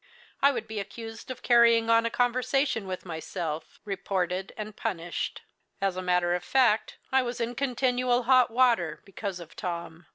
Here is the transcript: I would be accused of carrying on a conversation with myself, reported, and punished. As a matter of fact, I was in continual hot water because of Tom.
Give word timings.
I 0.41 0.51
would 0.51 0.67
be 0.67 0.79
accused 0.79 1.29
of 1.29 1.43
carrying 1.43 1.87
on 1.91 2.07
a 2.07 2.09
conversation 2.09 2.87
with 2.87 3.05
myself, 3.05 3.79
reported, 3.85 4.51
and 4.57 4.75
punished. 4.75 5.43
As 5.79 5.95
a 5.95 6.01
matter 6.01 6.33
of 6.33 6.43
fact, 6.43 6.97
I 7.11 7.21
was 7.21 7.39
in 7.39 7.53
continual 7.53 8.23
hot 8.23 8.49
water 8.49 9.03
because 9.05 9.39
of 9.39 9.55
Tom. 9.55 10.07